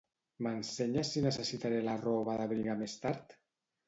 [0.45, 3.37] M'ensenyes si necessitaré la roba d'abrigar més tard?